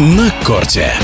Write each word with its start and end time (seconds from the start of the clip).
на 0.00 0.30
корте. 0.46 0.94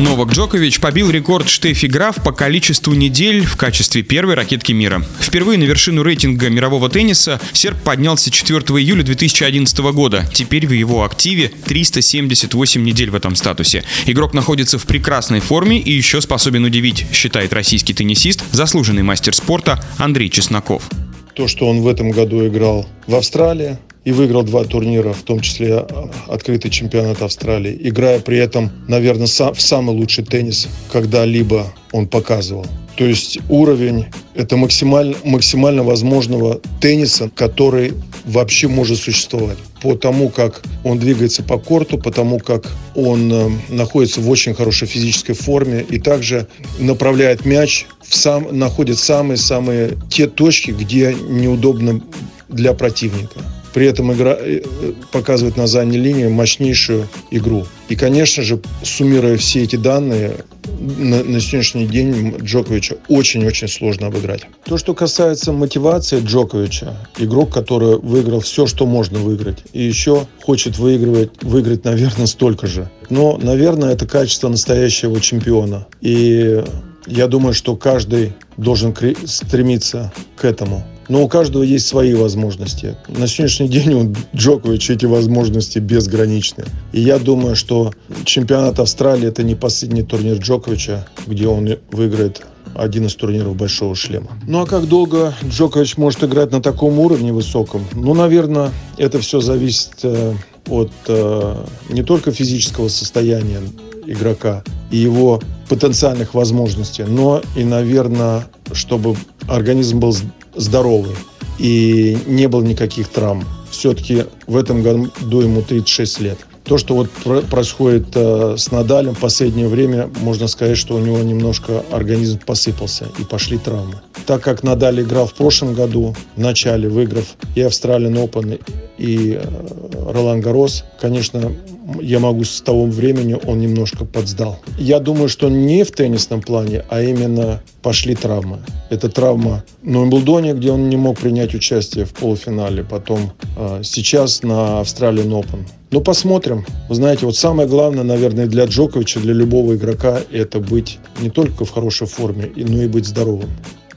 Новак 0.00 0.32
Джокович 0.32 0.80
побил 0.80 1.10
рекорд 1.10 1.48
Штефи 1.48 1.86
Граф 1.86 2.16
по 2.24 2.32
количеству 2.32 2.92
недель 2.94 3.44
в 3.44 3.56
качестве 3.56 4.02
первой 4.02 4.34
ракетки 4.34 4.72
мира. 4.72 5.00
Впервые 5.20 5.60
на 5.60 5.62
вершину 5.62 6.02
рейтинга 6.02 6.50
мирового 6.50 6.88
тенниса 6.88 7.40
серб 7.52 7.80
поднялся 7.82 8.32
4 8.32 8.58
июля 8.80 9.04
2011 9.04 9.78
года. 9.92 10.26
Теперь 10.34 10.66
в 10.66 10.72
его 10.72 11.04
активе 11.04 11.52
378 11.66 12.82
недель 12.82 13.10
в 13.10 13.14
этом 13.14 13.36
статусе. 13.36 13.84
Игрок 14.06 14.34
находится 14.34 14.76
в 14.76 14.84
прекрасной 14.84 15.38
форме 15.38 15.78
и 15.78 15.92
еще 15.92 16.20
способен 16.20 16.64
удивить, 16.64 17.06
считает 17.12 17.52
российский 17.52 17.94
теннисист, 17.94 18.42
заслуженный 18.50 19.04
мастер 19.04 19.36
спорта 19.36 19.80
Андрей 19.98 20.30
Чесноков. 20.30 20.90
То, 21.34 21.46
что 21.46 21.68
он 21.68 21.80
в 21.80 21.86
этом 21.86 22.10
году 22.10 22.44
играл 22.48 22.88
в 23.06 23.14
Австралии, 23.14 23.78
и 24.04 24.12
выиграл 24.12 24.42
два 24.42 24.64
турнира, 24.64 25.12
в 25.12 25.22
том 25.22 25.40
числе 25.40 25.78
а, 25.78 26.10
открытый 26.28 26.70
чемпионат 26.70 27.22
Австралии, 27.22 27.76
играя 27.80 28.20
при 28.20 28.38
этом, 28.38 28.70
наверное, 28.88 29.26
в 29.26 29.60
самый 29.60 29.94
лучший 29.94 30.24
теннис, 30.24 30.68
когда-либо 30.90 31.72
он 31.92 32.08
показывал. 32.08 32.66
То 32.96 33.04
есть 33.06 33.38
уровень– 33.48 34.06
это 34.34 34.56
максимально, 34.56 35.16
максимально 35.24 35.82
возможного 35.82 36.60
тенниса, 36.80 37.30
который 37.34 37.94
вообще 38.24 38.68
может 38.68 38.98
существовать. 38.98 39.56
По 39.80 39.94
тому, 39.94 40.28
как 40.28 40.62
он 40.84 40.98
двигается 40.98 41.42
по 41.42 41.58
корту, 41.58 41.98
по 41.98 42.12
тому, 42.12 42.38
как 42.38 42.70
он 42.94 43.32
э, 43.32 43.50
находится 43.70 44.20
в 44.20 44.28
очень 44.28 44.54
хорошей 44.54 44.86
физической 44.86 45.32
форме 45.32 45.84
и 45.88 45.98
также 45.98 46.46
направляет 46.78 47.46
мяч, 47.46 47.86
в 48.06 48.14
сам, 48.14 48.46
находит 48.56 48.98
самые-самые 48.98 49.96
те 50.10 50.26
точки, 50.26 50.70
где 50.70 51.14
неудобно 51.14 52.02
для 52.48 52.74
противника 52.74 53.40
при 53.72 53.86
этом 53.86 54.12
игра 54.12 54.36
э, 54.38 54.62
показывает 55.10 55.56
на 55.56 55.66
задней 55.66 55.98
линии 55.98 56.26
мощнейшую 56.26 57.08
игру. 57.30 57.66
И, 57.88 57.96
конечно 57.96 58.42
же, 58.42 58.60
суммируя 58.82 59.36
все 59.36 59.62
эти 59.62 59.76
данные, 59.76 60.36
на, 60.78 61.22
на 61.22 61.40
сегодняшний 61.40 61.86
день 61.86 62.36
Джоковича 62.42 62.96
очень-очень 63.08 63.68
сложно 63.68 64.08
обыграть. 64.08 64.42
То, 64.64 64.78
что 64.78 64.94
касается 64.94 65.52
мотивации 65.52 66.20
Джоковича, 66.20 66.96
игрок, 67.18 67.52
который 67.52 67.98
выиграл 67.98 68.40
все, 68.40 68.66
что 68.66 68.86
можно 68.86 69.18
выиграть, 69.18 69.58
и 69.72 69.82
еще 69.82 70.26
хочет 70.42 70.78
выигрывать, 70.78 71.30
выиграть, 71.42 71.84
наверное, 71.84 72.26
столько 72.26 72.66
же. 72.66 72.90
Но, 73.10 73.38
наверное, 73.42 73.92
это 73.92 74.06
качество 74.06 74.48
настоящего 74.48 75.20
чемпиона. 75.20 75.86
И 76.00 76.62
я 77.06 77.26
думаю, 77.26 77.52
что 77.52 77.76
каждый 77.76 78.32
должен 78.56 78.94
стремиться 79.24 80.12
к 80.36 80.44
этому. 80.44 80.84
Но 81.12 81.24
у 81.24 81.28
каждого 81.28 81.62
есть 81.62 81.86
свои 81.86 82.14
возможности. 82.14 82.96
На 83.06 83.26
сегодняшний 83.26 83.68
день 83.68 83.92
у 83.92 84.14
Джоковича 84.34 84.94
эти 84.94 85.04
возможности 85.04 85.78
безграничны. 85.78 86.64
И 86.92 87.02
я 87.02 87.18
думаю, 87.18 87.54
что 87.54 87.92
чемпионат 88.24 88.80
Австралии 88.80 89.28
это 89.28 89.42
не 89.42 89.54
последний 89.54 90.04
турнир 90.04 90.38
Джоковича, 90.38 91.06
где 91.26 91.48
он 91.48 91.68
выиграет 91.90 92.46
один 92.74 93.04
из 93.04 93.14
турниров 93.14 93.54
Большого 93.56 93.94
шлема. 93.94 94.30
Ну 94.46 94.62
а 94.62 94.66
как 94.66 94.88
долго 94.88 95.34
Джокович 95.44 95.98
может 95.98 96.24
играть 96.24 96.50
на 96.50 96.62
таком 96.62 96.98
уровне 96.98 97.30
высоком? 97.30 97.84
Ну, 97.92 98.14
наверное, 98.14 98.70
это 98.96 99.20
все 99.20 99.42
зависит 99.42 99.92
э, 100.04 100.32
от 100.70 100.92
э, 101.08 101.64
не 101.90 102.02
только 102.02 102.32
физического 102.32 102.88
состояния 102.88 103.60
игрока 104.06 104.64
и 104.90 104.96
его 104.96 105.42
потенциальных 105.68 106.32
возможностей, 106.32 107.04
но 107.04 107.42
и, 107.54 107.64
наверное, 107.64 108.46
чтобы 108.72 109.14
организм 109.46 110.00
был 110.00 110.16
здоровый 110.54 111.16
и 111.58 112.16
не 112.26 112.48
было 112.48 112.62
никаких 112.62 113.08
травм. 113.08 113.44
Все-таки 113.70 114.24
в 114.46 114.56
этом 114.56 114.82
году 114.82 115.40
ему 115.40 115.62
36 115.62 116.20
лет. 116.20 116.38
То, 116.64 116.78
что 116.78 116.94
вот 116.94 117.10
происходит 117.50 118.06
э, 118.14 118.54
с 118.56 118.70
Надалем 118.70 119.14
в 119.14 119.20
последнее 119.20 119.66
время, 119.66 120.08
можно 120.20 120.46
сказать, 120.46 120.78
что 120.78 120.94
у 120.94 121.00
него 121.00 121.18
немножко 121.18 121.84
организм 121.90 122.38
посыпался 122.38 123.08
и 123.18 123.24
пошли 123.24 123.58
травмы. 123.58 124.00
Так 124.26 124.42
как 124.42 124.62
Надаль 124.62 125.02
играл 125.02 125.26
в 125.26 125.34
прошлом 125.34 125.74
году, 125.74 126.14
в 126.36 126.40
начале 126.40 126.88
выиграв 126.88 127.34
и 127.56 127.62
Австралиан 127.62 128.14
Open, 128.14 128.60
и 129.02 129.32
э, 129.32 130.12
Ролан 130.12 130.40
Гарос, 130.40 130.84
конечно, 131.00 131.52
я 132.00 132.20
могу 132.20 132.44
с 132.44 132.60
того 132.60 132.86
времени 132.86 133.36
он 133.46 133.58
немножко 133.58 134.04
подсдал. 134.04 134.60
Я 134.78 135.00
думаю, 135.00 135.28
что 135.28 135.48
не 135.48 135.82
в 135.82 135.90
теннисном 135.90 136.40
плане, 136.40 136.84
а 136.88 137.02
именно 137.02 137.60
пошли 137.82 138.14
травмы. 138.14 138.58
Это 138.90 139.08
травма 139.08 139.64
на 139.82 140.00
Уимблдоне, 140.00 140.54
где 140.54 140.70
он 140.70 140.88
не 140.88 140.96
мог 140.96 141.18
принять 141.18 141.52
участие 141.52 142.04
в 142.04 142.12
полуфинале, 142.12 142.84
потом 142.84 143.32
э, 143.56 143.80
сейчас 143.82 144.44
на 144.44 144.80
Австралиан 144.80 145.32
Open. 145.32 145.66
Ну, 145.90 146.00
посмотрим. 146.00 146.64
Вы 146.88 146.94
знаете, 146.94 147.26
вот 147.26 147.36
самое 147.36 147.68
главное, 147.68 148.04
наверное, 148.04 148.46
для 148.46 148.66
Джоковича, 148.66 149.18
для 149.18 149.34
любого 149.34 149.74
игрока, 149.74 150.20
это 150.30 150.60
быть 150.60 151.00
не 151.20 151.28
только 151.28 151.64
в 151.64 151.70
хорошей 151.70 152.06
форме, 152.06 152.50
но 152.54 152.82
и 152.82 152.86
быть 152.86 153.06
здоровым. 153.06 153.50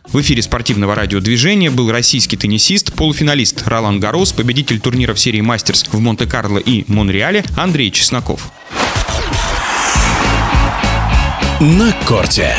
В 0.07 0.21
эфире 0.21 0.41
спортивного 0.41 0.95
радиодвижения 0.95 1.71
был 1.71 1.91
российский 1.91 2.37
теннисист, 2.37 2.93
полуфиналист 2.93 3.67
Ролан 3.67 3.99
Гарос, 3.99 4.31
победитель 4.31 4.79
турнира 4.79 5.13
в 5.13 5.19
серии 5.19 5.41
«Мастерс» 5.41 5.85
в 5.91 5.99
Монте-Карло 5.99 6.59
и 6.59 6.85
Монреале 6.91 7.43
Андрей 7.57 7.91
Чесноков. 7.91 8.51
На 11.59 11.93
корте. 12.05 12.55